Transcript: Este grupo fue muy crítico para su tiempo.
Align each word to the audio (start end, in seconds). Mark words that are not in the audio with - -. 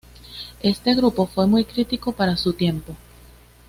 Este 0.63 0.95
grupo 0.95 1.27
fue 1.27 1.45
muy 1.45 1.63
crítico 1.63 2.11
para 2.11 2.35
su 2.35 2.53
tiempo. 2.53 2.95